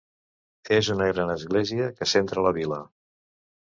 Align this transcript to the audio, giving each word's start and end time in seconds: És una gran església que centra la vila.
És 0.77 0.89
una 0.95 1.11
gran 1.13 1.35
església 1.35 1.93
que 2.01 2.11
centra 2.17 2.49
la 2.51 2.59
vila. 2.61 2.85